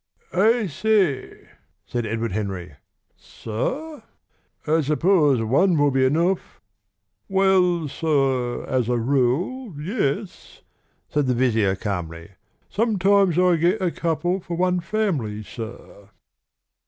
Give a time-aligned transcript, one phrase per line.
[0.33, 1.47] "I say"
[1.85, 2.73] said Edward Henry.
[3.15, 4.01] "Sir?"
[4.65, 6.59] "I suppose one will be enough?"
[7.29, 10.63] "Well, sir, as a rule, yes,"
[11.07, 12.31] said the vizier calmly.
[12.67, 16.09] "Sometimes I get a couple for one family, sir."